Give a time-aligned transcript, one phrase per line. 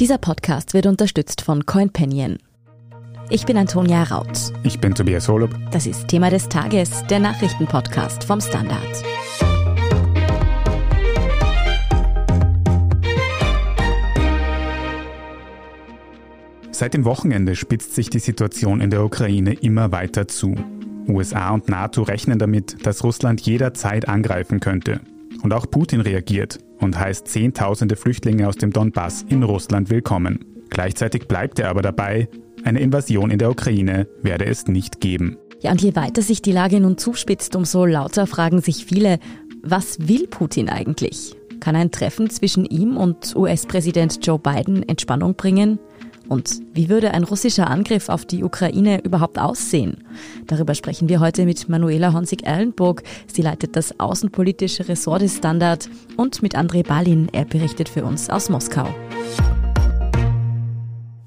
[0.00, 2.38] Dieser Podcast wird unterstützt von CoinPenion.
[3.30, 4.52] Ich bin Antonia Raut.
[4.64, 5.56] Ich bin Tobias Holub.
[5.70, 9.04] Das ist Thema des Tages, der Nachrichtenpodcast vom Standard.
[16.72, 20.56] Seit dem Wochenende spitzt sich die Situation in der Ukraine immer weiter zu.
[21.06, 25.02] USA und NATO rechnen damit, dass Russland jederzeit angreifen könnte.
[25.42, 30.44] Und auch Putin reagiert und heißt Zehntausende Flüchtlinge aus dem Donbass in Russland willkommen.
[30.70, 32.28] Gleichzeitig bleibt er aber dabei,
[32.64, 35.36] eine Invasion in der Ukraine werde es nicht geben.
[35.60, 39.18] Ja, und je weiter sich die Lage nun zuspitzt, umso lauter fragen sich viele,
[39.62, 41.36] was will Putin eigentlich?
[41.60, 45.78] Kann ein Treffen zwischen ihm und US-Präsident Joe Biden Entspannung bringen?
[46.28, 49.98] Und wie würde ein russischer Angriff auf die Ukraine überhaupt aussehen?
[50.46, 53.02] Darüber sprechen wir heute mit Manuela Honsig-Erlenburg.
[53.26, 57.28] Sie leitet das außenpolitische Ressort des Standard und mit André Balin.
[57.32, 58.88] Er berichtet für uns aus Moskau.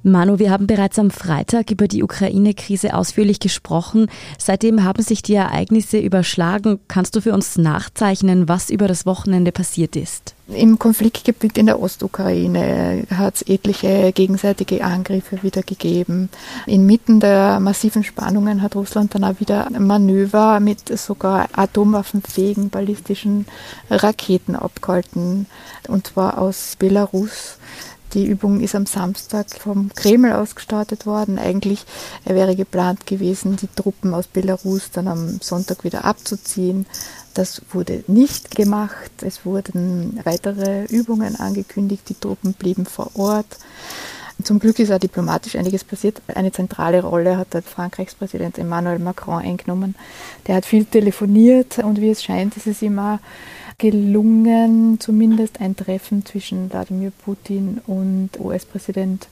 [0.07, 4.09] Manu, wir haben bereits am Freitag über die Ukraine-Krise ausführlich gesprochen.
[4.37, 6.79] Seitdem haben sich die Ereignisse überschlagen.
[6.87, 10.33] Kannst du für uns nachzeichnen, was über das Wochenende passiert ist?
[10.47, 16.29] Im Konfliktgebiet in der Ostukraine hat es etliche gegenseitige Angriffe wieder gegeben.
[16.65, 23.45] Inmitten der massiven Spannungen hat Russland dann auch wieder Manöver mit sogar atomwaffenfähigen ballistischen
[23.89, 25.47] Raketen abgehalten,
[25.89, 27.57] und zwar aus Belarus.
[28.13, 31.37] Die Übung ist am Samstag vom Kreml aus gestartet worden.
[31.37, 31.85] Eigentlich
[32.23, 36.85] wäre geplant gewesen, die Truppen aus Belarus dann am Sonntag wieder abzuziehen.
[37.33, 39.11] Das wurde nicht gemacht.
[39.21, 42.03] Es wurden weitere Übungen angekündigt.
[42.09, 43.57] Die Truppen blieben vor Ort.
[44.47, 46.21] Zum Glück ist auch diplomatisch einiges passiert.
[46.33, 49.93] Eine zentrale Rolle hat Frankreichs Präsident Emmanuel Macron eingenommen.
[50.47, 53.19] Der hat viel telefoniert und wie es scheint, ist es immer
[53.77, 59.27] gelungen, zumindest ein Treffen zwischen Wladimir Putin und US-Präsident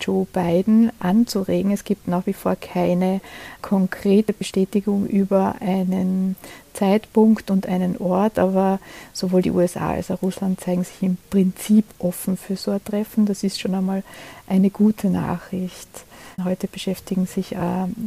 [0.00, 1.70] Joe Biden anzuregen.
[1.70, 3.20] Es gibt nach wie vor keine
[3.62, 6.36] konkrete Bestätigung über einen
[6.72, 8.78] Zeitpunkt und einen Ort, aber
[9.12, 13.26] sowohl die USA als auch Russland zeigen sich im Prinzip offen für so ein Treffen.
[13.26, 14.02] Das ist schon einmal
[14.46, 16.04] eine gute Nachricht.
[16.44, 17.58] Heute beschäftigen sich äh,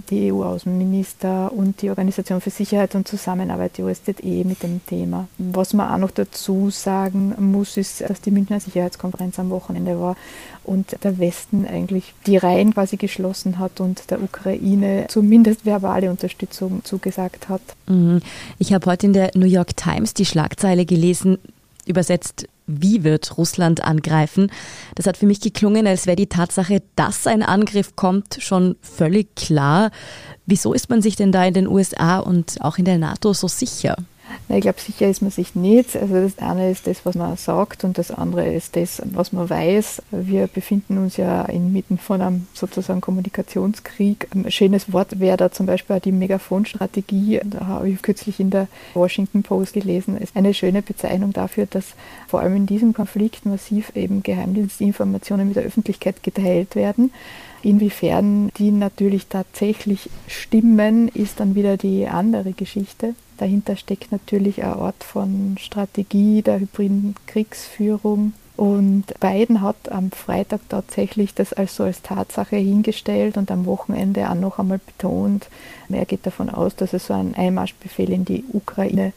[0.09, 5.27] die EU-Außenminister und die Organisation für Sicherheit und Zusammenarbeit, die OSZE, mit dem Thema.
[5.37, 10.15] Was man auch noch dazu sagen muss, ist, dass die Münchner Sicherheitskonferenz am Wochenende war
[10.63, 16.83] und der Westen eigentlich die Reihen quasi geschlossen hat und der Ukraine zumindest verbale Unterstützung
[16.83, 17.61] zugesagt hat.
[17.87, 18.21] Mhm.
[18.59, 21.37] Ich habe heute in der New York Times die Schlagzeile gelesen,
[21.85, 24.51] übersetzt wie wird Russland angreifen.
[24.95, 29.35] Das hat für mich geklungen, als wäre die Tatsache, dass ein Angriff kommt, schon völlig
[29.35, 29.91] klar.
[30.45, 33.47] Wieso ist man sich denn da in den USA und auch in der NATO so
[33.47, 33.97] sicher?
[34.49, 35.95] Ich glaube, sicher ist man sich nicht.
[35.95, 39.49] Also das eine ist das, was man sagt und das andere ist das, was man
[39.49, 40.01] weiß.
[40.11, 44.27] Wir befinden uns ja inmitten von einem sozusagen Kommunikationskrieg.
[44.33, 47.41] Ein schönes Wort wäre da zum Beispiel die Megafonstrategie.
[47.43, 50.17] Da habe ich kürzlich in der Washington Post gelesen.
[50.17, 51.85] Ist eine schöne Bezeichnung dafür, dass
[52.27, 57.11] vor allem in diesem Konflikt massiv eben Geheimdienstinformationen mit der Öffentlichkeit geteilt werden.
[57.63, 63.15] Inwiefern die natürlich tatsächlich stimmen, ist dann wieder die andere Geschichte.
[63.43, 68.31] Dahinter steckt natürlich ein Ort von Strategie der hybriden Kriegsführung.
[68.55, 74.35] Und Biden hat am Freitag tatsächlich das also als Tatsache hingestellt und am Wochenende auch
[74.35, 75.49] noch einmal betont,
[75.89, 79.11] er geht davon aus, dass es so einen Einmarschbefehl in die Ukraine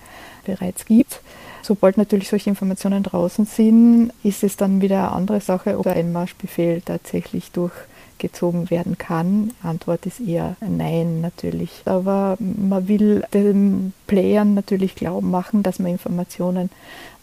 [0.44, 1.20] bereits gibt.
[1.62, 5.94] Sobald natürlich solche Informationen draußen sind, ist es dann wieder eine andere Sache, ob der
[5.94, 7.74] Einmarschbefehl tatsächlich durch
[8.18, 9.52] gezogen werden kann?
[9.62, 11.82] Antwort ist eher nein natürlich.
[11.84, 16.70] Aber man will den Playern natürlich glauben machen, dass man Informationen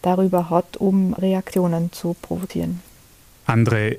[0.02, 2.80] darüber hat, um Reaktionen zu provozieren.
[3.46, 3.98] André,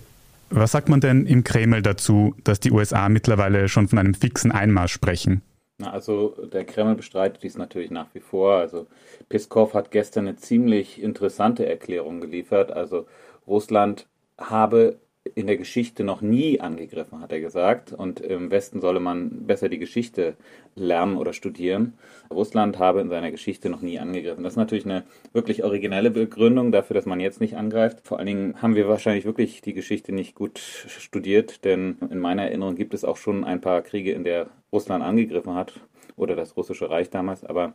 [0.50, 4.52] was sagt man denn im Kreml dazu, dass die USA mittlerweile schon von einem fixen
[4.52, 5.42] Einmarsch sprechen?
[5.84, 8.58] Also der Kreml bestreitet dies natürlich nach wie vor.
[8.58, 8.88] Also
[9.28, 12.72] Peskov hat gestern eine ziemlich interessante Erklärung geliefert.
[12.72, 13.08] Also
[13.46, 14.08] Russland
[14.38, 14.98] habe
[15.34, 17.92] in der Geschichte noch nie angegriffen, hat er gesagt.
[17.92, 20.36] Und im Westen solle man besser die Geschichte
[20.76, 21.94] lernen oder studieren.
[22.32, 24.44] Russland habe in seiner Geschichte noch nie angegriffen.
[24.44, 28.02] Das ist natürlich eine wirklich originelle Begründung dafür, dass man jetzt nicht angreift.
[28.04, 32.44] Vor allen Dingen haben wir wahrscheinlich wirklich die Geschichte nicht gut studiert, denn in meiner
[32.44, 35.74] Erinnerung gibt es auch schon ein paar Kriege, in der Russland angegriffen hat
[36.18, 37.74] oder das russische Reich damals, aber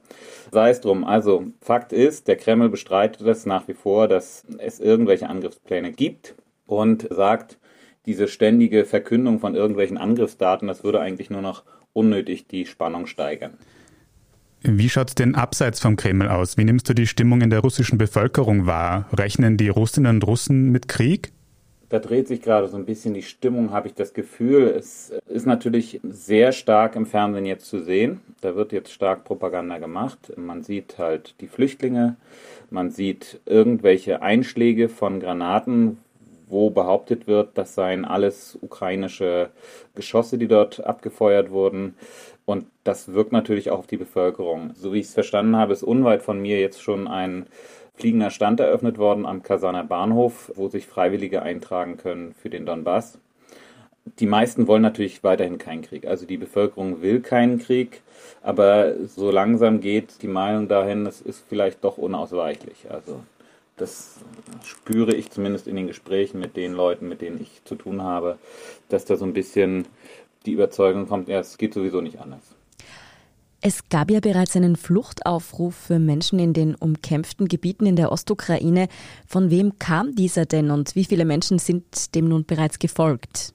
[0.50, 1.04] sei es drum.
[1.04, 6.34] Also Fakt ist, der Kreml bestreitet es nach wie vor, dass es irgendwelche Angriffspläne gibt
[6.70, 7.58] und sagt,
[8.06, 13.54] diese ständige Verkündung von irgendwelchen Angriffsdaten, das würde eigentlich nur noch unnötig die Spannung steigern.
[14.62, 16.58] Wie schaut es denn abseits vom Kreml aus?
[16.58, 19.08] Wie nimmst du die Stimmung in der russischen Bevölkerung wahr?
[19.12, 21.32] Rechnen die Russinnen und Russen mit Krieg?
[21.88, 24.68] Da dreht sich gerade so ein bisschen die Stimmung, habe ich das Gefühl.
[24.68, 28.20] Es ist natürlich sehr stark im Fernsehen jetzt zu sehen.
[28.42, 30.32] Da wird jetzt stark Propaganda gemacht.
[30.36, 32.16] Man sieht halt die Flüchtlinge,
[32.70, 35.98] man sieht irgendwelche Einschläge von Granaten,
[36.50, 39.50] wo behauptet wird, das seien alles ukrainische
[39.94, 41.94] Geschosse, die dort abgefeuert wurden.
[42.44, 44.72] Und das wirkt natürlich auch auf die Bevölkerung.
[44.74, 47.46] So wie ich es verstanden habe, ist unweit von mir jetzt schon ein
[47.94, 53.18] fliegender Stand eröffnet worden am Kasaner Bahnhof, wo sich Freiwillige eintragen können für den Donbass.
[54.18, 56.06] Die meisten wollen natürlich weiterhin keinen Krieg.
[56.06, 58.00] Also die Bevölkerung will keinen Krieg,
[58.42, 62.90] aber so langsam geht die Meinung dahin, es ist vielleicht doch unausweichlich.
[62.90, 63.20] Also
[63.80, 64.20] das
[64.64, 68.38] spüre ich zumindest in den Gesprächen mit den Leuten, mit denen ich zu tun habe,
[68.88, 69.86] dass da so ein bisschen
[70.46, 72.42] die Überzeugung kommt, ja, es geht sowieso nicht anders.
[73.62, 78.88] Es gab ja bereits einen Fluchtaufruf für Menschen in den umkämpften Gebieten in der Ostukraine.
[79.26, 83.52] Von wem kam dieser denn und wie viele Menschen sind dem nun bereits gefolgt?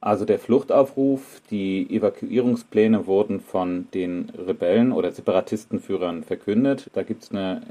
[0.00, 6.90] Also der Fluchtaufruf, die Evakuierungspläne wurden von den Rebellen oder Separatistenführern verkündet.
[6.94, 7.62] Da gibt es eine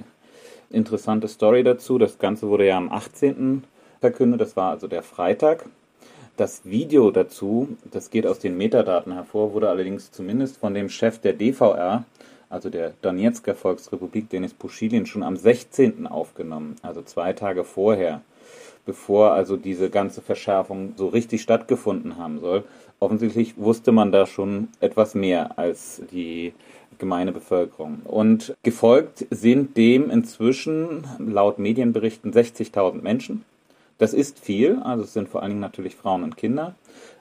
[0.73, 1.97] interessante Story dazu.
[1.97, 3.63] Das Ganze wurde ja am 18.
[4.01, 5.65] verkündet, das war also der Freitag.
[6.35, 11.19] Das Video dazu, das geht aus den Metadaten hervor, wurde allerdings zumindest von dem Chef
[11.19, 12.05] der DVR,
[12.49, 16.07] also der Donetsker Volksrepublik, Denis Puschilin, schon am 16.
[16.07, 18.21] aufgenommen, also zwei Tage vorher,
[18.85, 22.63] bevor also diese ganze Verschärfung so richtig stattgefunden haben soll.
[22.99, 26.53] Offensichtlich wusste man da schon etwas mehr als die
[27.03, 28.01] gemeine Bevölkerung.
[28.05, 33.43] Und gefolgt sind dem inzwischen laut Medienberichten 60.000 Menschen.
[33.97, 36.75] Das ist viel, also es sind vor allen Dingen natürlich Frauen und Kinder,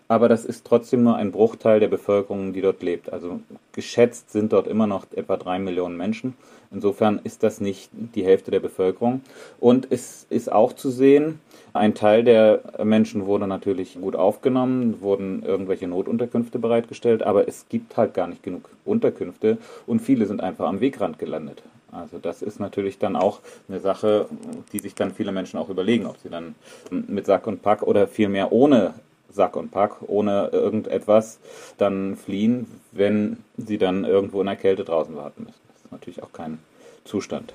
[0.07, 3.13] aber das ist trotzdem nur ein Bruchteil der Bevölkerung, die dort lebt.
[3.13, 3.41] Also
[3.73, 6.35] geschätzt sind dort immer noch etwa drei Millionen Menschen.
[6.71, 9.23] Insofern ist das nicht die Hälfte der Bevölkerung.
[9.59, 11.41] Und es ist auch zu sehen,
[11.75, 17.97] ein Teil der Menschen wurde natürlich gut aufgenommen, wurden irgendwelche Notunterkünfte bereitgestellt, aber es gibt
[17.97, 21.63] halt gar nicht genug Unterkünfte und viele sind einfach am Wegrand gelandet.
[21.91, 24.27] Also das ist natürlich dann auch eine Sache,
[24.73, 26.55] die sich dann viele Menschen auch überlegen, ob sie dann
[26.91, 28.95] mit Sack und Pack oder vielmehr ohne
[29.31, 31.39] Sack und Pack, ohne irgendetwas
[31.79, 35.61] dann fliehen, wenn sie dann irgendwo in der Kälte draußen warten müssen.
[35.69, 36.59] Das ist natürlich auch kein
[37.05, 37.55] Zustand.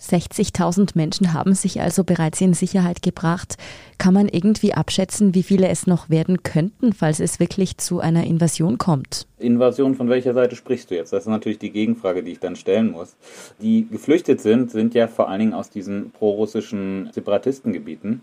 [0.00, 3.56] 60.000 Menschen haben sich also bereits in Sicherheit gebracht.
[3.98, 8.24] Kann man irgendwie abschätzen, wie viele es noch werden könnten, falls es wirklich zu einer
[8.24, 9.26] Invasion kommt?
[9.38, 11.12] Invasion von welcher Seite sprichst du jetzt?
[11.12, 13.16] Das ist natürlich die Gegenfrage, die ich dann stellen muss.
[13.60, 18.20] Die geflüchtet sind, sind ja vor allen Dingen aus diesen prorussischen Separatistengebieten.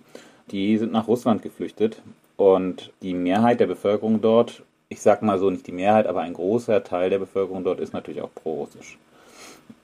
[0.52, 2.02] Die sind nach Russland geflüchtet
[2.38, 6.34] und die Mehrheit der Bevölkerung dort, ich sag mal so nicht die Mehrheit, aber ein
[6.34, 8.98] großer Teil der Bevölkerung dort ist natürlich auch prorussisch.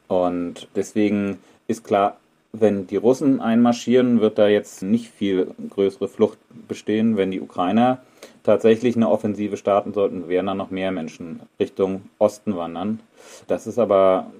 [0.07, 1.37] Und deswegen
[1.69, 2.17] ist klar,
[2.51, 7.15] wenn die Russen einmarschieren, wird da jetzt nicht viel größere Flucht bestehen.
[7.15, 7.99] Wenn die Ukrainer
[8.43, 13.01] tatsächlich eine Offensive starten sollten, werden dann noch mehr Menschen Richtung Osten wandern.
[13.47, 14.31] Das ist aber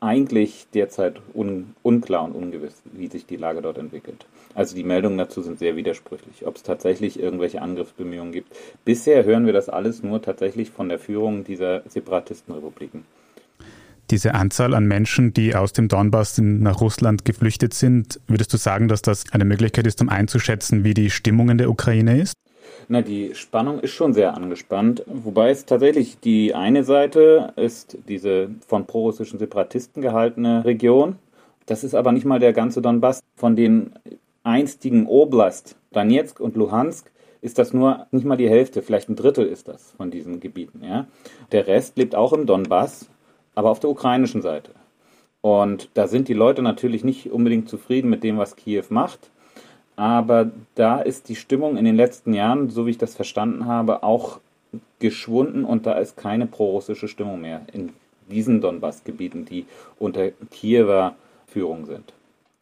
[0.00, 4.26] eigentlich derzeit un unklar und ungewiss, wie sich die Lage dort entwickelt.
[4.54, 8.56] Also die Meldungen dazu sind sehr widersprüchlich, ob es tatsächlich irgendwelche Angriffsbemühungen gibt.
[8.86, 13.04] Bisher hören wir das alles nur tatsächlich von der Führung dieser Separatistenrepubliken.
[14.10, 18.88] Diese Anzahl an Menschen, die aus dem Donbass nach Russland geflüchtet sind, würdest du sagen,
[18.88, 22.34] dass das eine Möglichkeit ist, um einzuschätzen, wie die Stimmung in der Ukraine ist?
[22.88, 28.50] Na, die Spannung ist schon sehr angespannt, wobei es tatsächlich die eine Seite ist diese
[28.66, 31.16] von prorussischen Separatisten gehaltene Region.
[31.66, 33.20] Das ist aber nicht mal der ganze Donbass.
[33.36, 33.92] Von den
[34.42, 39.46] einstigen Oblast, Donetsk und Luhansk, ist das nur nicht mal die Hälfte, vielleicht ein Drittel
[39.46, 40.82] ist das von diesen Gebieten.
[40.82, 41.06] Ja?
[41.52, 43.08] Der Rest lebt auch im Donbass
[43.54, 44.70] aber auf der ukrainischen Seite.
[45.40, 49.30] Und da sind die Leute natürlich nicht unbedingt zufrieden mit dem, was Kiew macht.
[49.96, 54.02] Aber da ist die Stimmung in den letzten Jahren, so wie ich das verstanden habe,
[54.02, 54.40] auch
[54.98, 57.92] geschwunden und da ist keine prorussische Stimmung mehr in
[58.30, 59.66] diesen Donbass-Gebieten, die
[59.98, 61.14] unter Kiewer
[61.46, 62.12] Führung sind.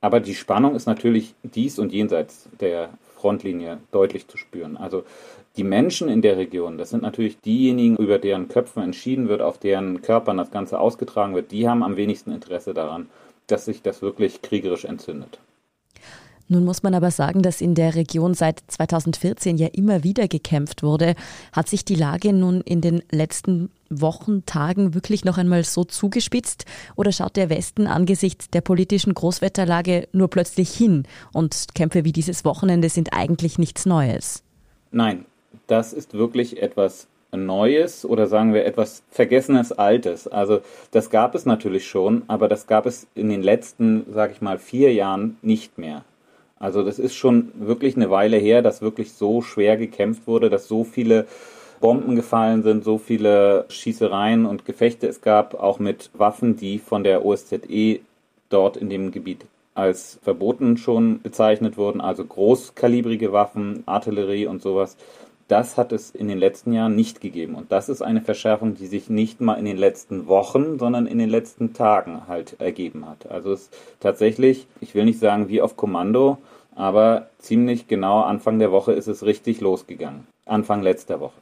[0.03, 4.77] Aber die Spannung ist natürlich dies und jenseits der Frontlinie deutlich zu spüren.
[4.77, 5.05] Also
[5.57, 9.59] die Menschen in der Region, das sind natürlich diejenigen, über deren Köpfen entschieden wird, auf
[9.59, 13.09] deren Körpern das Ganze ausgetragen wird, die haben am wenigsten Interesse daran,
[13.47, 15.39] dass sich das wirklich kriegerisch entzündet.
[16.49, 20.83] Nun muss man aber sagen, dass in der Region seit 2014 ja immer wieder gekämpft
[20.83, 21.15] wurde.
[21.53, 26.65] Hat sich die Lage nun in den letzten Wochen, Tagen wirklich noch einmal so zugespitzt
[26.97, 32.45] oder schaut der Westen angesichts der politischen Großwetterlage nur plötzlich hin und Kämpfe wie dieses
[32.45, 34.43] Wochenende sind eigentlich nichts Neues?
[34.91, 35.25] Nein,
[35.67, 40.29] das ist wirklich etwas Neues oder sagen wir etwas Vergessenes Altes.
[40.29, 44.43] Also das gab es natürlich schon, aber das gab es in den letzten, sage ich
[44.43, 46.05] mal, vier Jahren nicht mehr.
[46.59, 50.69] Also das ist schon wirklich eine Weile her, dass wirklich so schwer gekämpft wurde, dass
[50.69, 51.27] so viele
[51.83, 57.05] Bomben gefallen sind, so viele Schießereien und Gefechte es gab, auch mit Waffen, die von
[57.05, 58.01] der OSZE
[58.49, 64.97] dort in dem Gebiet als verboten schon bezeichnet wurden, also großkalibrige Waffen, Artillerie und sowas.
[65.49, 67.55] Das hat es in den letzten Jahren nicht gegeben.
[67.55, 71.19] Und das ist eine Verschärfung, die sich nicht mal in den letzten Wochen, sondern in
[71.19, 73.31] den letzten Tagen halt ergeben hat.
[73.31, 76.39] Also es ist tatsächlich, ich will nicht sagen wie auf Kommando,
[76.75, 80.27] aber ziemlich genau Anfang der Woche ist es richtig losgegangen.
[80.47, 81.42] Anfang letzter Woche.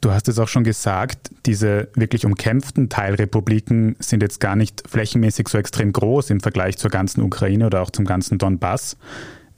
[0.00, 5.48] Du hast es auch schon gesagt, diese wirklich umkämpften Teilrepubliken sind jetzt gar nicht flächenmäßig
[5.48, 8.96] so extrem groß im Vergleich zur ganzen Ukraine oder auch zum ganzen Donbass.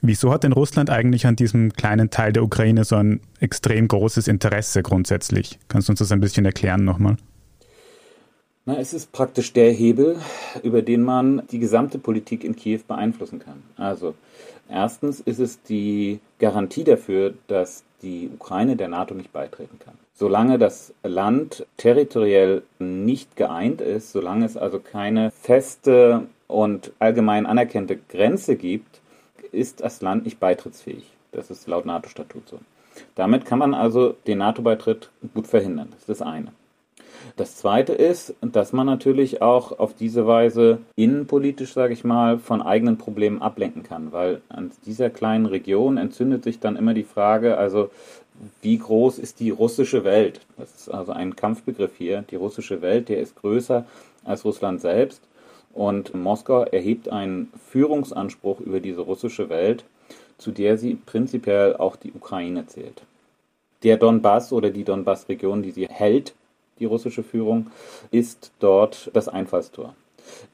[0.00, 4.26] Wieso hat denn Russland eigentlich an diesem kleinen Teil der Ukraine so ein extrem großes
[4.26, 5.60] Interesse grundsätzlich?
[5.68, 7.18] Kannst du uns das ein bisschen erklären nochmal?
[8.64, 10.18] Na, es ist praktisch der Hebel,
[10.64, 13.62] über den man die gesamte Politik in Kiew beeinflussen kann.
[13.76, 14.14] Also,
[14.68, 19.94] erstens ist es die Garantie dafür, dass die Ukraine der NATO nicht beitreten kann.
[20.14, 27.96] Solange das Land territoriell nicht geeint ist, solange es also keine feste und allgemein anerkannte
[27.96, 29.00] Grenze gibt,
[29.52, 31.04] ist das Land nicht beitrittsfähig.
[31.32, 32.58] Das ist laut NATO-Statut so.
[33.14, 35.88] Damit kann man also den NATO-Beitritt gut verhindern.
[35.90, 36.52] Das ist das eine.
[37.36, 42.62] Das zweite ist, dass man natürlich auch auf diese Weise innenpolitisch, sage ich mal, von
[42.62, 47.56] eigenen Problemen ablenken kann, weil an dieser kleinen Region entzündet sich dann immer die Frage,
[47.56, 47.90] also
[48.60, 50.40] wie groß ist die russische Welt?
[50.56, 52.24] Das ist also ein Kampfbegriff hier.
[52.30, 53.84] Die russische Welt, der ist größer
[54.24, 55.22] als Russland selbst.
[55.74, 59.84] Und Moskau erhebt einen Führungsanspruch über diese russische Welt,
[60.38, 63.02] zu der sie prinzipiell auch die Ukraine zählt.
[63.82, 66.34] Der Donbass oder die Donbass-Region, die sie hält,
[66.82, 67.68] die russische Führung,
[68.10, 69.94] ist dort das Einfallstor.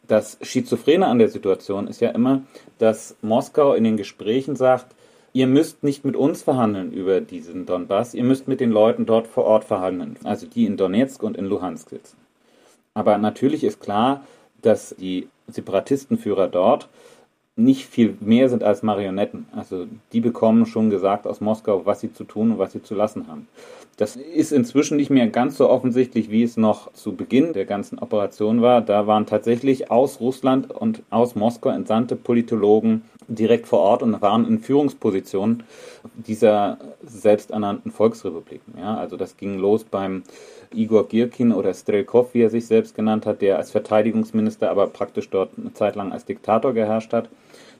[0.06, 2.42] Das Schizophrene an der Situation ist ja immer,
[2.78, 4.94] dass Moskau in den Gesprächen sagt,
[5.32, 9.26] ihr müsst nicht mit uns verhandeln über diesen Donbass, ihr müsst mit den Leuten dort
[9.26, 12.16] vor Ort verhandeln, also die in Donetsk und in Luhansk sitzen.
[12.94, 14.24] Aber natürlich ist klar,
[14.62, 16.88] dass die Separatistenführer dort
[17.58, 19.46] nicht viel mehr sind als Marionetten.
[19.52, 22.94] Also die bekommen schon gesagt aus Moskau, was sie zu tun und was sie zu
[22.94, 23.48] lassen haben.
[23.96, 27.98] Das ist inzwischen nicht mehr ganz so offensichtlich, wie es noch zu Beginn der ganzen
[27.98, 28.80] Operation war.
[28.80, 34.46] Da waren tatsächlich aus Russland und aus Moskau entsandte Politologen direkt vor Ort und waren
[34.46, 35.64] in Führungspositionen
[36.14, 38.74] dieser selbsternannten Volksrepubliken.
[38.78, 40.22] Ja, also das ging los beim
[40.74, 45.30] Igor Girkin oder Strelkov, wie er sich selbst genannt hat, der als Verteidigungsminister aber praktisch
[45.30, 47.28] dort eine Zeit lang als Diktator geherrscht hat.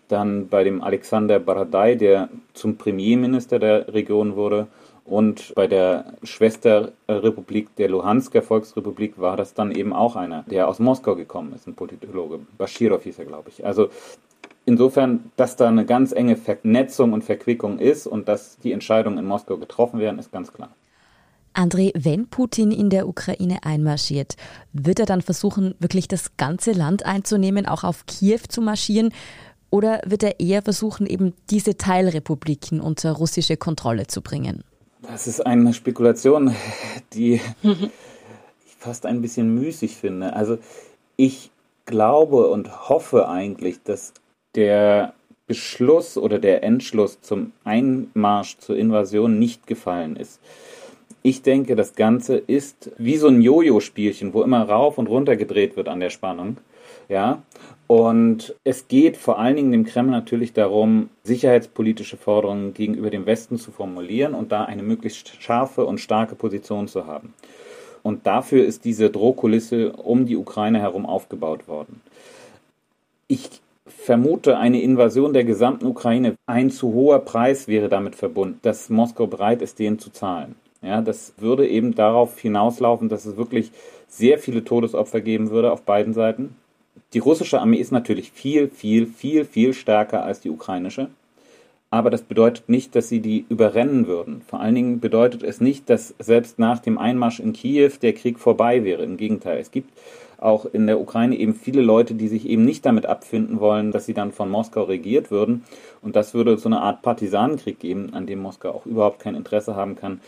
[0.08, 4.66] Dann bei dem Alexander Baradei, der zum Premierminister der Region wurde.
[5.04, 10.78] Und bei der Schwesterrepublik der Luhansker Volksrepublik war das dann eben auch einer, der aus
[10.80, 12.40] Moskau gekommen ist, ein Politologe.
[12.58, 13.64] Bashirov hieß er, glaube ich.
[13.64, 13.88] Also
[14.66, 19.24] insofern, dass da eine ganz enge Vernetzung und Verquickung ist und dass die Entscheidungen in
[19.24, 20.70] Moskau getroffen werden, ist ganz klar.
[21.58, 24.36] André, wenn Putin in der Ukraine einmarschiert,
[24.72, 29.12] wird er dann versuchen, wirklich das ganze Land einzunehmen, auch auf Kiew zu marschieren?
[29.70, 34.62] Oder wird er eher versuchen, eben diese Teilrepubliken unter russische Kontrolle zu bringen?
[35.02, 36.54] Das ist eine Spekulation,
[37.12, 40.34] die ich fast ein bisschen müßig finde.
[40.34, 40.58] Also
[41.16, 41.50] ich
[41.86, 44.12] glaube und hoffe eigentlich, dass
[44.54, 45.12] der
[45.48, 50.40] Beschluss oder der Entschluss zum Einmarsch zur Invasion nicht gefallen ist.
[51.22, 55.76] Ich denke, das Ganze ist wie so ein Jojo-Spielchen, wo immer rauf und runter gedreht
[55.76, 56.58] wird an der Spannung.
[57.08, 57.42] Ja,
[57.86, 63.58] und es geht vor allen Dingen dem Kreml natürlich darum, sicherheitspolitische Forderungen gegenüber dem Westen
[63.58, 67.32] zu formulieren und da eine möglichst scharfe und starke Position zu haben.
[68.02, 72.02] Und dafür ist diese Drohkulisse um die Ukraine herum aufgebaut worden.
[73.26, 73.48] Ich
[73.86, 79.26] vermute, eine Invasion der gesamten Ukraine, ein zu hoher Preis wäre damit verbunden, dass Moskau
[79.26, 80.56] bereit ist, den zu zahlen.
[80.82, 83.72] Ja, das würde eben darauf hinauslaufen, dass es wirklich
[84.06, 86.56] sehr viele Todesopfer geben würde auf beiden Seiten.
[87.14, 91.08] Die russische Armee ist natürlich viel, viel, viel, viel stärker als die ukrainische.
[91.90, 94.42] Aber das bedeutet nicht, dass sie die überrennen würden.
[94.46, 98.38] Vor allen Dingen bedeutet es nicht, dass selbst nach dem Einmarsch in Kiew der Krieg
[98.38, 99.02] vorbei wäre.
[99.04, 99.90] Im Gegenteil, es gibt
[100.38, 104.06] auch in der Ukraine eben viele Leute, die sich eben nicht damit abfinden wollen, dass
[104.06, 105.64] sie dann von Moskau regiert würden.
[106.00, 109.74] Und das würde so eine Art Partisanenkrieg geben, an dem Moskau auch überhaupt kein Interesse
[109.74, 110.20] haben kann.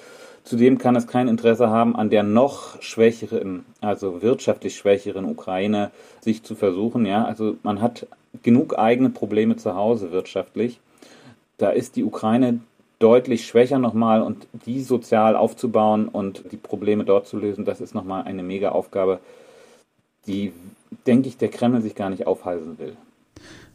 [0.43, 5.91] Zudem kann es kein Interesse haben, an der noch schwächeren, also wirtschaftlich schwächeren Ukraine
[6.21, 7.07] sich zu versuchen.
[7.07, 8.07] Ja, also man hat
[8.43, 10.81] genug eigene Probleme zu Hause wirtschaftlich.
[11.59, 12.61] Da ist die Ukraine
[12.99, 17.95] deutlich schwächer nochmal und die sozial aufzubauen und die Probleme dort zu lösen, das ist
[17.95, 19.21] nochmal eine mega Aufgabe,
[20.27, 20.53] die,
[21.07, 22.97] denke ich, der Kreml sich gar nicht aufhalsen will.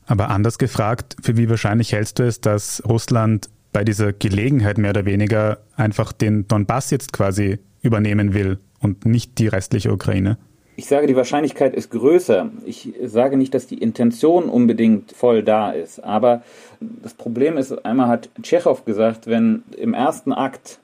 [0.07, 4.91] Aber anders gefragt, für wie wahrscheinlich hältst du es, dass Russland bei dieser Gelegenheit mehr
[4.91, 10.37] oder weniger einfach den Donbass jetzt quasi übernehmen will und nicht die restliche Ukraine?
[10.77, 12.49] Ich sage, die Wahrscheinlichkeit ist größer.
[12.65, 16.03] Ich sage nicht, dass die Intention unbedingt voll da ist.
[16.03, 16.43] Aber
[16.79, 20.79] das Problem ist, einmal hat Tschechow gesagt, wenn im ersten Akt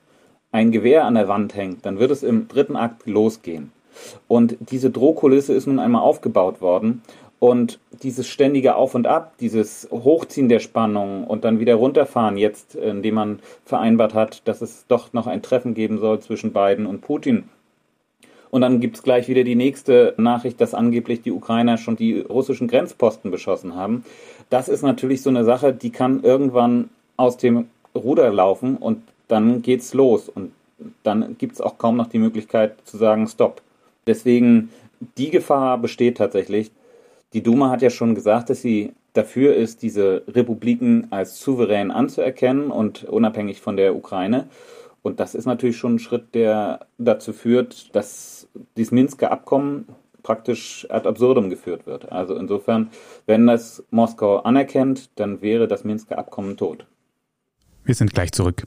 [0.50, 3.70] ein Gewehr an der Wand hängt, dann wird es im dritten Akt losgehen.
[4.28, 7.02] Und diese Drohkulisse ist nun einmal aufgebaut worden.
[7.38, 12.76] Und dieses ständige Auf und Ab, dieses Hochziehen der Spannung und dann wieder runterfahren, jetzt,
[12.76, 17.00] indem man vereinbart hat, dass es doch noch ein Treffen geben soll zwischen Biden und
[17.00, 17.44] Putin,
[18.52, 22.20] und dann gibt es gleich wieder die nächste Nachricht, dass angeblich die Ukrainer schon die
[22.20, 24.04] russischen Grenzposten beschossen haben.
[24.50, 29.62] Das ist natürlich so eine Sache, die kann irgendwann aus dem Ruder laufen und dann
[29.62, 30.28] geht's los.
[30.28, 30.52] Und
[31.02, 33.62] dann gibt es auch kaum noch die Möglichkeit zu sagen, stopp.
[34.06, 34.70] Deswegen,
[35.16, 36.72] die Gefahr besteht tatsächlich.
[37.32, 42.70] Die Duma hat ja schon gesagt, dass sie dafür ist, diese Republiken als souverän anzuerkennen
[42.70, 44.48] und unabhängig von der Ukraine.
[45.02, 49.86] Und das ist natürlich schon ein Schritt, der dazu führt, dass dieses Minsker Abkommen
[50.22, 52.12] praktisch ad absurdum geführt wird.
[52.12, 52.90] Also insofern,
[53.26, 56.86] wenn das Moskau anerkennt, dann wäre das Minsker Abkommen tot.
[57.84, 58.66] Wir sind gleich zurück.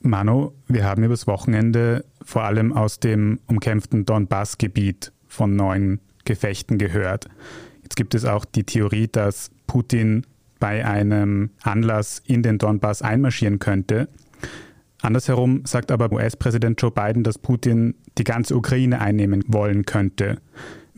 [0.00, 7.28] Manu, wir haben übers Wochenende vor allem aus dem umkämpften Donbass-Gebiet von neuen Gefechten gehört.
[7.82, 10.26] Jetzt gibt es auch die Theorie, dass Putin
[10.58, 14.08] bei einem Anlass in den Donbass einmarschieren könnte.
[15.02, 20.40] Andersherum sagt aber US-Präsident Joe Biden, dass Putin die ganze Ukraine einnehmen wollen könnte.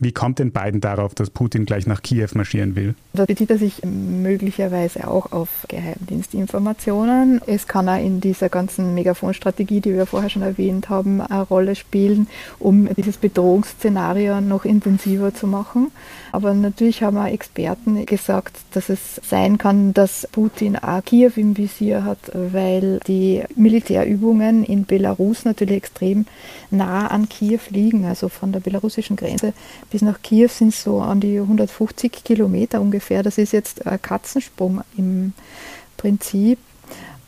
[0.01, 2.95] Wie kommt denn Biden darauf, dass Putin gleich nach Kiew marschieren will?
[3.11, 7.41] Da bezieht er sich möglicherweise auch auf Geheimdienstinformationen.
[7.45, 11.75] Es kann auch in dieser ganzen Megaphon-Strategie, die wir vorher schon erwähnt haben, eine Rolle
[11.75, 12.27] spielen,
[12.59, 15.91] um dieses Bedrohungsszenario noch intensiver zu machen.
[16.31, 21.57] Aber natürlich haben auch Experten gesagt, dass es sein kann, dass Putin auch Kiew im
[21.57, 26.25] Visier hat, weil die Militärübungen in Belarus natürlich extrem
[26.71, 29.53] nah an Kiew liegen, also von der belarussischen Grenze
[29.89, 33.23] bis nach Kiew sind es so an die 150 Kilometer ungefähr.
[33.23, 35.33] Das ist jetzt ein Katzensprung im
[35.97, 36.59] Prinzip.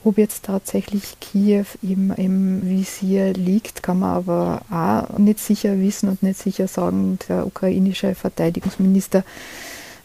[0.04, 6.10] Ob jetzt tatsächlich Kiew im, im Visier liegt, kann man aber auch nicht sicher wissen
[6.10, 7.20] und nicht sicher sagen.
[7.30, 9.24] Der ukrainische Verteidigungsminister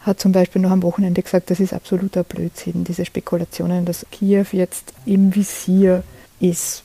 [0.01, 4.47] hat zum Beispiel noch am Wochenende gesagt, das ist absoluter Blödsinn, diese Spekulationen, dass Kiew
[4.53, 6.03] jetzt im Visier
[6.40, 6.85] ist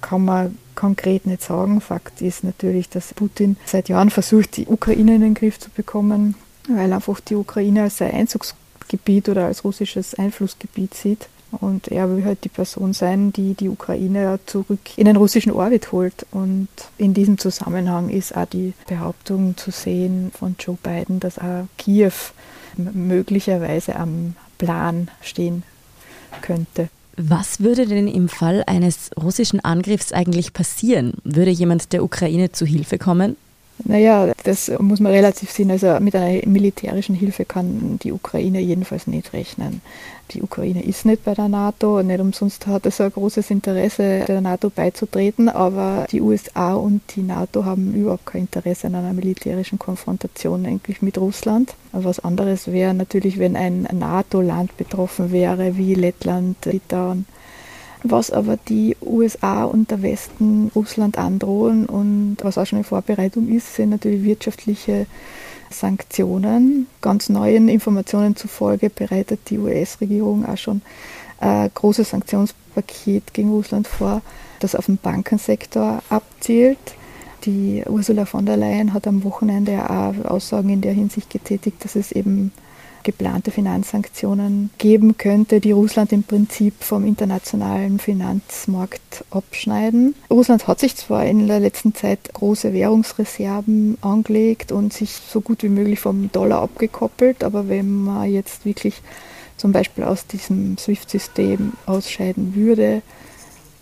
[0.00, 1.80] kann man konkret nicht sagen.
[1.80, 6.36] Fakt ist natürlich, dass Putin seit Jahren versucht, die Ukraine in den Griff zu bekommen,
[6.68, 11.28] weil einfach die Ukraine als sein Einzugsgebiet oder als russisches Einflussgebiet sieht.
[11.50, 15.90] Und er will halt die Person sein, die die Ukraine zurück in den russischen Orbit
[15.90, 16.26] holt.
[16.30, 21.66] Und in diesem Zusammenhang ist auch die Behauptung zu sehen von Joe Biden, dass auch
[21.76, 22.12] Kiew
[22.76, 25.64] möglicherweise am Plan stehen
[26.40, 26.88] könnte.
[27.20, 31.14] Was würde denn im Fall eines russischen Angriffs eigentlich passieren?
[31.24, 33.36] Würde jemand der Ukraine zu Hilfe kommen?
[33.84, 35.70] Naja, das muss man relativ sehen.
[35.70, 39.80] Also mit einer militärischen Hilfe kann die Ukraine jedenfalls nicht rechnen.
[40.32, 44.42] Die Ukraine ist nicht bei der NATO, nicht umsonst hat es ein großes Interesse, der
[44.42, 49.78] NATO beizutreten, aber die USA und die NATO haben überhaupt kein Interesse an einer militärischen
[49.78, 51.74] Konfrontation eigentlich mit Russland.
[51.92, 57.24] Was anderes wäre natürlich, wenn ein NATO-Land betroffen wäre, wie Lettland, Litauen
[58.02, 63.48] was aber die USA und der Westen Russland androhen und was auch schon in Vorbereitung
[63.48, 65.06] ist, sind natürlich wirtschaftliche
[65.70, 66.86] Sanktionen.
[67.00, 70.82] Ganz neuen Informationen zufolge bereitet die US-Regierung auch schon
[71.40, 74.22] ein großes Sanktionspaket gegen Russland vor,
[74.60, 76.78] das auf den Bankensektor abzielt.
[77.44, 81.94] Die Ursula von der Leyen hat am Wochenende auch Aussagen in der Hinsicht getätigt, dass
[81.94, 82.52] es eben
[83.08, 90.14] geplante Finanzsanktionen geben könnte, die Russland im Prinzip vom internationalen Finanzmarkt abschneiden.
[90.30, 95.62] Russland hat sich zwar in der letzten Zeit große Währungsreserven angelegt und sich so gut
[95.62, 99.00] wie möglich vom Dollar abgekoppelt, aber wenn man jetzt wirklich
[99.56, 103.00] zum Beispiel aus diesem SWIFT-System ausscheiden würde,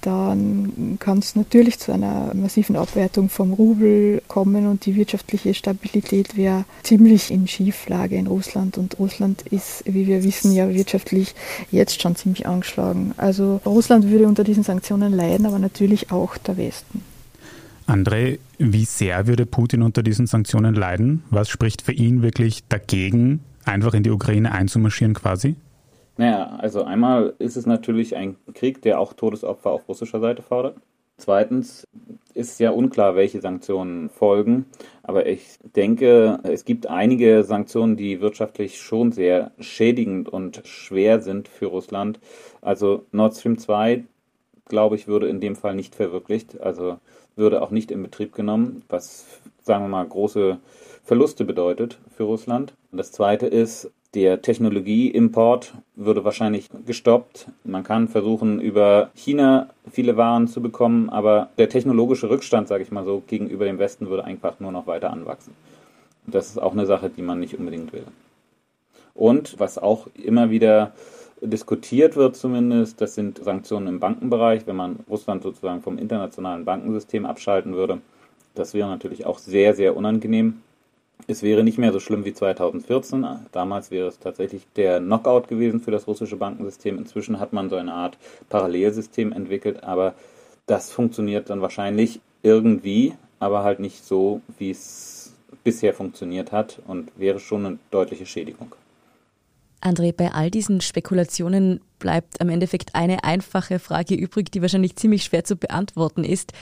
[0.06, 6.36] dann kann es natürlich zu einer massiven Abwertung vom Rubel kommen und die wirtschaftliche Stabilität
[6.36, 8.78] wäre ziemlich in Schieflage in Russland.
[8.78, 11.34] Und Russland ist, wie wir wissen, ja wirtschaftlich
[11.72, 13.14] jetzt schon ziemlich angeschlagen.
[13.16, 17.02] Also Russland würde unter diesen Sanktionen leiden, aber natürlich auch der Westen.
[17.88, 21.24] André, wie sehr würde Putin unter diesen Sanktionen leiden?
[21.30, 25.56] Was spricht für ihn wirklich dagegen, einfach in die Ukraine einzumarschieren quasi?
[26.16, 30.76] Naja, also einmal ist es natürlich ein Krieg, der auch Todesopfer auf russischer Seite fordert.
[31.18, 31.86] Zweitens
[32.34, 34.66] ist ja unklar, welche Sanktionen folgen.
[35.02, 41.48] Aber ich denke, es gibt einige Sanktionen, die wirtschaftlich schon sehr schädigend und schwer sind
[41.48, 42.20] für Russland.
[42.60, 44.04] Also Nord Stream 2,
[44.68, 46.60] glaube ich, würde in dem Fall nicht verwirklicht.
[46.60, 46.98] Also
[47.34, 49.26] würde auch nicht in Betrieb genommen, was,
[49.62, 50.58] sagen wir mal, große
[51.02, 52.74] Verluste bedeutet für Russland.
[52.92, 57.48] Das Zweite ist, der Technologieimport würde wahrscheinlich gestoppt.
[57.64, 62.90] Man kann versuchen, über China viele Waren zu bekommen, aber der technologische Rückstand, sage ich
[62.90, 65.52] mal so, gegenüber dem Westen würde einfach nur noch weiter anwachsen.
[66.26, 68.04] Das ist auch eine Sache, die man nicht unbedingt will.
[69.14, 70.94] Und was auch immer wieder
[71.42, 77.26] diskutiert wird zumindest, das sind Sanktionen im Bankenbereich, wenn man Russland sozusagen vom internationalen Bankensystem
[77.26, 78.00] abschalten würde.
[78.54, 80.62] Das wäre natürlich auch sehr, sehr unangenehm.
[81.28, 83.26] Es wäre nicht mehr so schlimm wie 2014.
[83.50, 86.98] Damals wäre es tatsächlich der Knockout gewesen für das russische Bankensystem.
[86.98, 88.16] Inzwischen hat man so eine Art
[88.48, 90.14] Parallelsystem entwickelt, aber
[90.66, 97.10] das funktioniert dann wahrscheinlich irgendwie, aber halt nicht so, wie es bisher funktioniert hat und
[97.18, 98.74] wäre schon eine deutliche Schädigung.
[99.80, 105.24] André, bei all diesen Spekulationen bleibt am Endeffekt eine einfache Frage übrig, die wahrscheinlich ziemlich
[105.24, 106.52] schwer zu beantworten ist.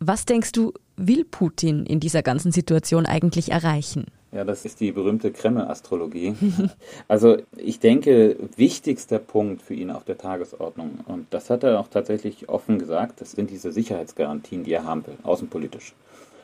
[0.00, 4.06] Was denkst du, will Putin in dieser ganzen Situation eigentlich erreichen?
[4.30, 6.34] Ja, das ist die berühmte Kreml-Astrologie.
[7.08, 11.88] also ich denke, wichtigster Punkt für ihn auf der Tagesordnung, und das hat er auch
[11.88, 15.94] tatsächlich offen gesagt, das sind diese Sicherheitsgarantien, die er haben will, außenpolitisch.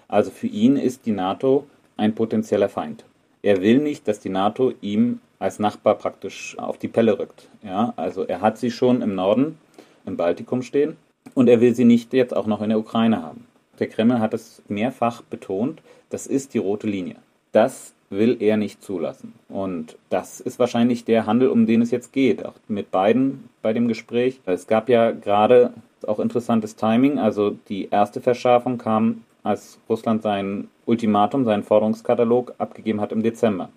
[0.08, 1.66] Also für ihn ist die NATO
[1.98, 3.04] ein potenzieller Feind.
[3.42, 7.48] Er will nicht, dass die NATO ihm als Nachbar praktisch auf die Pelle rückt.
[7.62, 9.58] Ja, also er hat sie schon im Norden,
[10.06, 10.96] im Baltikum stehen,
[11.34, 13.46] und er will sie nicht jetzt auch noch in der Ukraine haben.
[13.78, 17.16] Der Kreml hat es mehrfach betont, das ist die rote Linie.
[17.52, 19.32] Das will er nicht zulassen.
[19.48, 23.72] Und das ist wahrscheinlich der Handel, um den es jetzt geht, auch mit beiden bei
[23.72, 24.40] dem Gespräch.
[24.46, 25.72] Es gab ja gerade
[26.06, 27.18] auch interessantes Timing.
[27.18, 33.70] Also die erste Verschärfung kam, als Russland sein Ultimatum, seinen Forderungskatalog abgegeben hat im Dezember.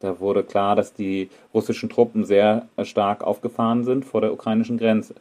[0.00, 5.14] Da wurde klar, dass die russischen Truppen sehr stark aufgefahren sind vor der ukrainischen Grenze.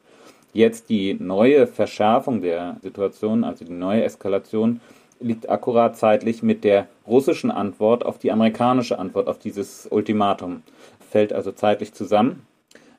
[0.53, 4.81] Jetzt die neue Verschärfung der Situation, also die neue Eskalation,
[5.19, 10.63] liegt akkurat zeitlich mit der russischen Antwort auf die amerikanische Antwort auf dieses Ultimatum.
[11.09, 12.45] Fällt also zeitlich zusammen.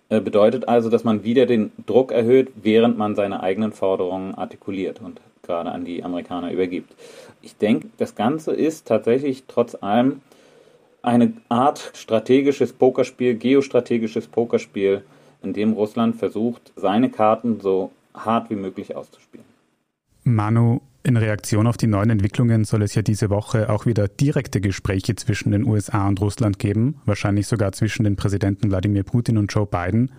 [0.08, 5.00] Äh, bedeutet also, dass man wieder den Druck erhöht, während man seine eigenen Forderungen artikuliert
[5.00, 6.94] und gerade an die Amerikaner übergibt.
[7.42, 10.20] Ich denke, das Ganze ist tatsächlich trotz allem
[11.02, 15.02] eine Art strategisches Pokerspiel, geostrategisches Pokerspiel,
[15.44, 19.46] in dem Russland versucht, seine Karten so hart wie möglich auszuspielen.
[20.24, 24.60] Manu, in Reaktion auf die neuen Entwicklungen soll es ja diese Woche auch wieder direkte
[24.60, 29.52] Gespräche zwischen den USA und Russland geben, wahrscheinlich sogar zwischen den Präsidenten Wladimir Putin und
[29.52, 30.12] Joe Biden.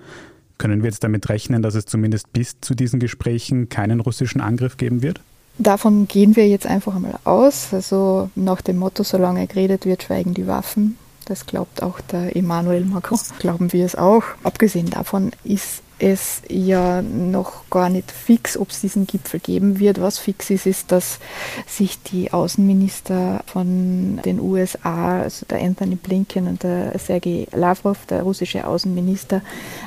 [0.58, 4.78] Können wir jetzt damit rechnen, dass es zumindest bis zu diesen Gesprächen keinen russischen Angriff
[4.78, 5.22] geben wird?
[5.58, 7.74] Davon gehen wir jetzt einfach einmal aus.
[7.74, 10.98] Also nach dem Motto, solange geredet wird, schweigen die Waffen.
[11.26, 13.20] Das glaubt auch der Emmanuel Macron.
[13.40, 14.24] Glauben wir es auch.
[14.44, 20.02] Abgesehen davon ist es ja noch gar nicht fix, ob es diesen Gipfel geben wird.
[20.02, 21.20] Was fix ist, ist, dass
[21.66, 28.24] sich die Außenminister von den USA, also der Anthony Blinken und der Sergei Lavrov, der
[28.24, 29.42] russische Außenminister,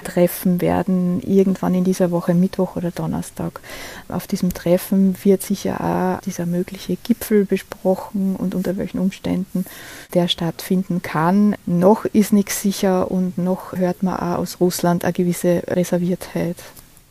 [0.05, 3.61] treffen werden irgendwann in dieser Woche, Mittwoch oder Donnerstag.
[4.09, 9.66] Auf diesem Treffen wird sicher auch dieser mögliche Gipfel besprochen und unter welchen Umständen
[10.14, 11.57] der stattfinden kann.
[11.66, 16.56] Noch ist nichts sicher und noch hört man auch aus Russland eine gewisse Reservierung Reserviertheit.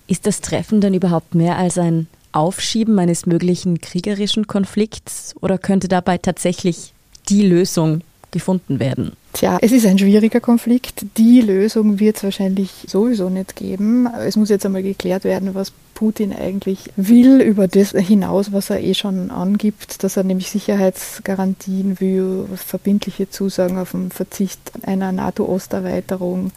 [0.08, 5.88] Ist das Treffen dann überhaupt mehr als ein Aufschieben eines möglichen kriegerischen Konflikts oder könnte
[5.88, 6.94] dabei tatsächlich
[7.30, 9.14] die Lösung gefunden werden?
[9.34, 11.06] Tja, es ist ein schwieriger Konflikt.
[11.18, 14.08] Die Lösung wird es wahrscheinlich sowieso nicht geben.
[14.08, 18.82] Es muss jetzt einmal geklärt werden, was Putin eigentlich will über das hinaus, was er
[18.82, 26.52] eh schon angibt, dass er nämlich Sicherheitsgarantien will, verbindliche Zusagen auf den Verzicht einer NATO-Osterweiterung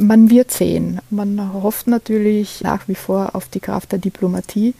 [0.00, 1.00] man wird sehen.
[1.10, 4.74] Man hofft natürlich nach wie vor auf die Kraft der Diplomatie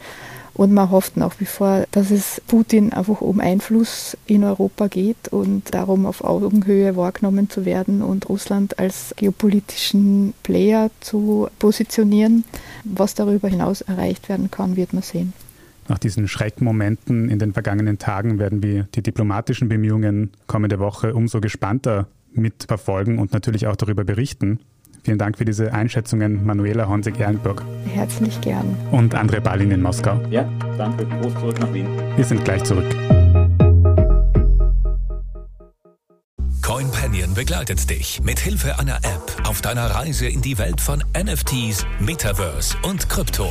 [0.55, 5.29] Und man hofft nach wie vor, dass es Putin einfach um Einfluss in Europa geht
[5.31, 12.45] und darum auf Augenhöhe wahrgenommen zu werden und Russland als geopolitischen Player zu positionieren.
[12.85, 15.33] Was darüber hinaus erreicht werden kann, wird man sehen.
[15.89, 21.41] Nach diesen Schreckmomenten in den vergangenen Tagen werden wir die diplomatischen Bemühungen kommende Woche umso
[21.41, 24.61] gespannter mitverfolgen und natürlich auch darüber berichten.
[25.03, 27.65] Vielen Dank für diese Einschätzungen, Manuela Honsig-Ehrenburg.
[27.87, 28.77] Herzlich gern.
[28.91, 30.21] Und André Ballin in Moskau.
[30.31, 31.07] Ja, danke.
[31.07, 31.87] Groß zurück nach Wien.
[32.17, 32.87] Wir sind gleich zurück.
[36.63, 41.85] CoinPanion begleitet dich mit Hilfe einer App auf deiner Reise in die Welt von NFTs,
[41.99, 43.51] Metaverse und Krypto.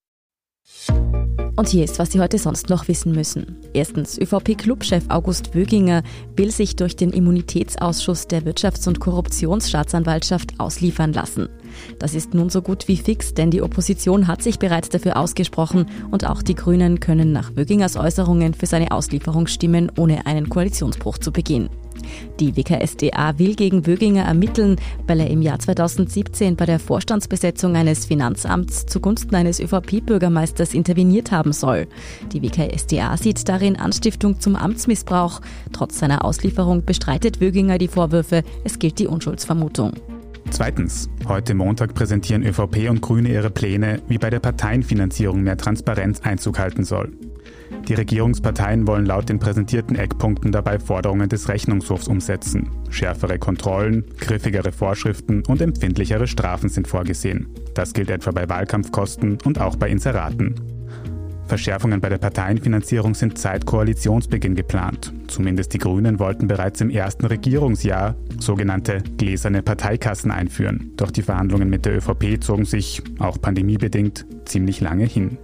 [1.55, 3.57] und hier ist, was Sie heute sonst noch wissen müssen.
[3.73, 6.03] Erstens, ÖVP-Clubchef August Wöginger
[6.35, 11.49] will sich durch den Immunitätsausschuss der Wirtschafts- und Korruptionsstaatsanwaltschaft ausliefern lassen.
[11.99, 15.85] Das ist nun so gut wie fix, denn die Opposition hat sich bereits dafür ausgesprochen
[16.11, 21.17] und auch die Grünen können nach Wögingers Äußerungen für seine Auslieferung stimmen, ohne einen Koalitionsbruch
[21.17, 21.69] zu begehen.
[22.39, 28.05] Die WKSDA will gegen Wöginger ermitteln, weil er im Jahr 2017 bei der Vorstandsbesetzung eines
[28.05, 31.87] Finanzamts zugunsten eines ÖVP-Bürgermeisters interveniert haben soll.
[32.31, 35.41] Die WKSDA sieht darin Anstiftung zum Amtsmissbrauch.
[35.73, 39.93] Trotz seiner Auslieferung bestreitet Wöginger die Vorwürfe, es gilt die Unschuldsvermutung.
[40.49, 41.09] Zweitens.
[41.27, 46.59] Heute Montag präsentieren ÖVP und Grüne ihre Pläne, wie bei der Parteienfinanzierung mehr Transparenz Einzug
[46.59, 47.13] halten soll.
[47.87, 52.69] Die Regierungsparteien wollen laut den präsentierten Eckpunkten dabei Forderungen des Rechnungshofs umsetzen.
[52.89, 57.47] Schärfere Kontrollen, griffigere Vorschriften und empfindlichere Strafen sind vorgesehen.
[57.73, 60.55] Das gilt etwa bei Wahlkampfkosten und auch bei Inseraten.
[61.51, 65.11] Verschärfungen bei der Parteienfinanzierung sind seit Koalitionsbeginn geplant.
[65.27, 70.93] Zumindest die Grünen wollten bereits im ersten Regierungsjahr sogenannte gläserne Parteikassen einführen.
[70.95, 75.37] Doch die Verhandlungen mit der ÖVP zogen sich, auch pandemiebedingt, ziemlich lange hin.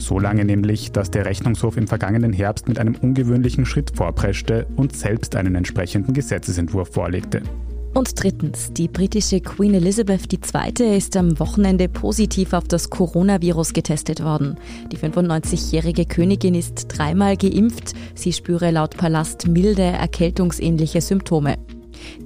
[0.00, 4.96] So lange nämlich, dass der Rechnungshof im vergangenen Herbst mit einem ungewöhnlichen Schritt vorpreschte und
[4.96, 7.42] selbst einen entsprechenden Gesetzesentwurf vorlegte.
[7.92, 10.96] Und drittens, die britische Queen Elizabeth II.
[10.96, 14.56] ist am Wochenende positiv auf das Coronavirus getestet worden.
[14.92, 17.94] Die 95-jährige Königin ist dreimal geimpft.
[18.14, 21.56] Sie spüre laut Palast milde, erkältungsähnliche Symptome.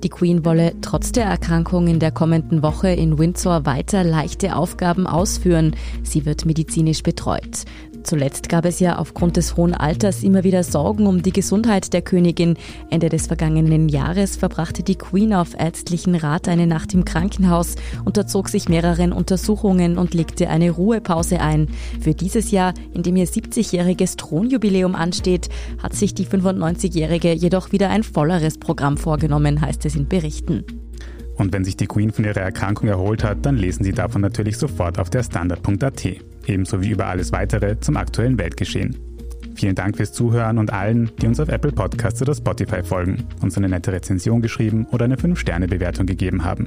[0.03, 5.07] Die Queen wolle trotz der Erkrankung in der kommenden Woche in Windsor weiter leichte Aufgaben
[5.07, 5.77] ausführen.
[6.03, 7.65] Sie wird medizinisch betreut.
[8.05, 12.03] Zuletzt gab es ja aufgrund des hohen Alters immer wieder Sorgen um die Gesundheit der
[12.03, 12.59] Königin.
[12.91, 18.51] Ende des vergangenen Jahres verbrachte die Queen auf ärztlichen Rat eine Nacht im Krankenhaus, unterzog
[18.51, 21.69] sich mehreren Untersuchungen und legte eine Ruhepause ein.
[21.99, 25.49] Für dieses Jahr, in dem ihr 70-jähriges Thronjubiläum ansteht,
[25.83, 30.65] hat sich die 95-jährige jedoch wieder ein volleres Programm vorgenommen, heißt es in Berichten.
[31.37, 34.59] Und wenn sich die Queen von ihrer Erkrankung erholt hat, dann lesen Sie davon natürlich
[34.59, 36.34] sofort auf der Standard.at.
[36.47, 38.97] Ebenso wie über alles weitere zum aktuellen Weltgeschehen.
[39.55, 43.57] Vielen Dank fürs Zuhören und allen, die uns auf Apple Podcasts oder Spotify folgen, uns
[43.57, 46.67] eine nette Rezension geschrieben oder eine 5-Sterne-Bewertung gegeben haben.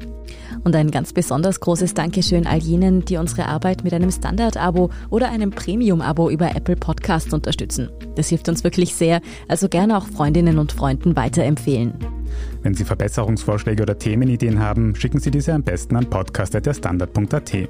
[0.64, 5.30] Und ein ganz besonders großes Dankeschön all jenen, die unsere Arbeit mit einem Standard-Abo oder
[5.30, 7.90] einem Premium-Abo über Apple Podcasts unterstützen.
[8.16, 11.94] Das hilft uns wirklich sehr, also gerne auch Freundinnen und Freunden weiterempfehlen.
[12.64, 17.70] Wenn Sie Verbesserungsvorschläge oder Themenideen haben, schicken Sie diese am besten an podcast.derstandard.at.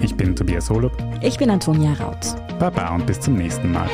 [0.00, 0.92] Ich bin Tobias Holub.
[1.20, 2.34] Ich bin Antonia Raut.
[2.58, 3.88] Baba und bis zum nächsten Mal.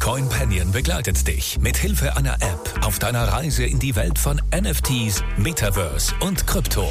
[0.00, 5.24] CoinPanion begleitet dich mit Hilfe einer App auf deiner Reise in die Welt von NFTs,
[5.38, 6.90] Metaverse und Krypto.